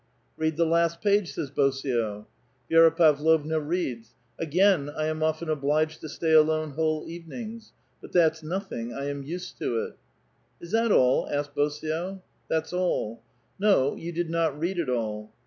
[0.41, 2.25] ''Head the last page," says Bosio.
[2.71, 7.71] Vi^ra Pavlovna reads: "Again I am often obliged to sta ^r alone whole evenings.
[8.01, 9.93] But that's nothing; I am used to it
[10.49, 12.13] »'*" Is that all?" asks Bosio.
[12.13, 13.21] ^* That's all."
[13.59, 15.31] No; vou did not read it all."